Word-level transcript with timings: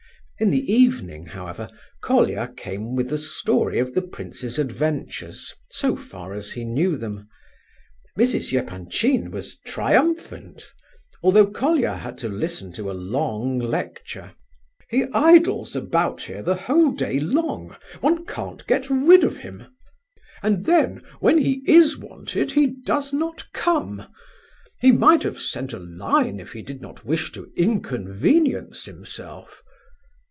In 0.39 0.49
the 0.49 0.73
evening, 0.73 1.27
however, 1.27 1.69
Colia 2.01 2.51
came 2.57 2.95
with 2.95 3.09
the 3.09 3.19
story 3.19 3.77
of 3.77 3.93
the 3.93 4.01
prince's 4.01 4.57
adventures, 4.57 5.53
so 5.69 5.95
far 5.95 6.33
as 6.33 6.53
he 6.53 6.65
knew 6.65 6.97
them. 6.97 7.27
Mrs. 8.17 8.51
Epanchin 8.57 9.29
was 9.29 9.59
triumphant; 9.59 10.73
although 11.21 11.45
Colia 11.45 11.93
had 11.95 12.17
to 12.17 12.27
listen 12.27 12.71
to 12.73 12.89
a 12.89 12.93
long 12.93 13.59
lecture. 13.59 14.33
"He 14.89 15.05
idles 15.13 15.75
about 15.75 16.23
here 16.23 16.41
the 16.41 16.55
whole 16.55 16.89
day 16.91 17.19
long, 17.19 17.75
one 17.99 18.25
can't 18.25 18.65
get 18.65 18.89
rid 18.89 19.23
of 19.23 19.37
him; 19.37 19.67
and 20.41 20.65
then 20.65 21.03
when 21.19 21.37
he 21.37 21.61
is 21.67 21.99
wanted 21.99 22.53
he 22.53 22.65
does 22.83 23.13
not 23.13 23.45
come. 23.53 24.07
He 24.79 24.91
might 24.91 25.21
have 25.21 25.39
sent 25.39 25.71
a 25.71 25.77
line 25.77 26.39
if 26.39 26.53
he 26.53 26.63
did 26.63 26.81
not 26.81 27.05
wish 27.05 27.31
to 27.33 27.51
inconvenience 27.55 28.85
himself." 28.85 29.61